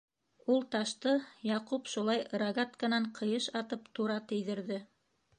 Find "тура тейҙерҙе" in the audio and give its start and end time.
3.99-4.79